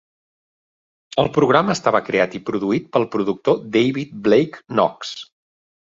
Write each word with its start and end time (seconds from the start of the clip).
El 1.23 1.29
programa 1.35 1.75
estava 1.77 2.01
creat 2.07 2.35
i 2.39 2.43
produït 2.47 2.89
pel 2.97 3.07
productor 3.17 3.63
David 3.77 4.17
Blake 4.29 4.63
Knox. 4.77 5.17